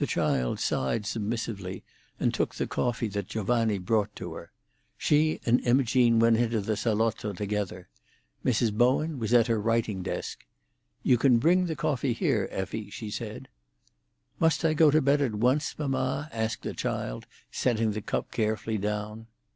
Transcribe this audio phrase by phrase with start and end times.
[0.01, 1.83] The child sighed submissively
[2.19, 4.51] and took the coffee that Giovanni brought to her.
[4.97, 7.87] She and Imogene went into the salotto together.
[8.43, 8.73] Mrs.
[8.73, 10.43] Bowen was at her writing desk.
[11.03, 13.47] "You can bring the coffee here, Effie," she said.
[14.39, 18.79] "Must I go to bed at once, mamma?" asked the child, setting the cup carefully
[18.79, 19.27] down.